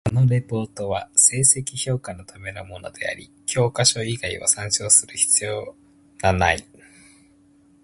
[0.09, 5.75] このレポートは成績評価のためのものであり、教科書以外を参照する必要
[6.23, 6.65] なない。